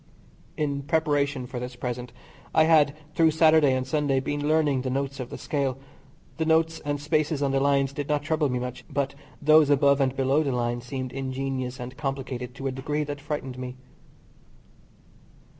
In 0.57 0.81
preparation 0.81 1.45
for 1.45 1.59
this 1.59 1.75
present 1.75 2.11
I 2.55 2.63
had 2.63 2.95
through 3.13 3.29
Saturday 3.29 3.75
and 3.75 3.85
Sunday 3.85 4.19
been 4.19 4.47
learning 4.47 4.81
the 4.81 4.89
notes 4.89 5.19
of 5.19 5.29
the 5.29 5.37
Scale. 5.37 5.77
The 6.37 6.45
notes 6.45 6.79
and 6.79 6.99
spaces 6.99 7.43
on 7.43 7.51
the 7.51 7.59
lines 7.59 7.93
did 7.93 8.09
not 8.09 8.23
trouble 8.23 8.49
me 8.49 8.57
much, 8.57 8.83
but 8.89 9.13
those 9.39 9.69
above 9.69 10.01
and 10.01 10.15
below 10.15 10.41
the 10.41 10.53
line 10.53 10.81
seemed 10.81 11.11
ingenious 11.13 11.79
and 11.79 11.97
complicated 11.97 12.55
to 12.55 12.65
a 12.65 12.71
degree 12.71 13.03
that 13.03 13.21
frightened 13.21 13.59
me. 13.59 13.75